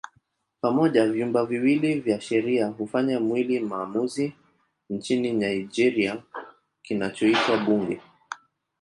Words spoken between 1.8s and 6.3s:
vya sheria hufanya mwili maamuzi nchini Nigeria